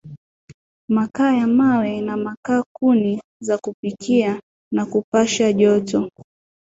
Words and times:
makaa 0.89 1.33
ya 1.33 1.47
mawe 1.47 2.01
na 2.01 2.17
makaa 2.17 2.63
kuni 2.75 3.21
za 3.41 3.57
kupikia 3.57 4.41
na 4.73 4.85
kupasha 4.85 5.53
joto 5.53 6.09